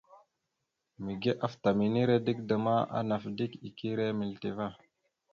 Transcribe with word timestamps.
Mige 1.05 1.31
afta 1.47 1.69
minire 1.77 2.15
dik 2.25 2.39
da 2.49 2.55
ma, 2.65 2.75
anaf 2.99 3.23
dik 3.37 3.53
ire 3.89 4.07
milite 4.19 4.49
ava. 4.53 4.67